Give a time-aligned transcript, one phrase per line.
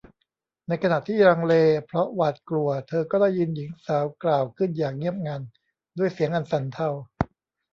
[0.67, 1.53] ในขณะที่ลังเล
[1.85, 5.41] เพราะหวาดกลัวเธอก็ได้ยินหญิงสาวกล่าวขึ้นอย่างเงียบงัน
[5.97, 6.89] ด้วยเสียงอันสั่นเทา